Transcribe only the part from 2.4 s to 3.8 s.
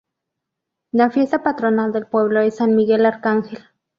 es San Miguel Arcángel.